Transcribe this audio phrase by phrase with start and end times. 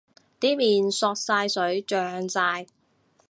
[0.39, 2.65] 啲麵索晒水脹晒